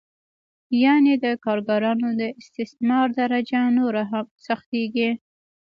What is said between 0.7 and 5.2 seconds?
یانې د کارګرانو د استثمار درجه نوره هم سختېږي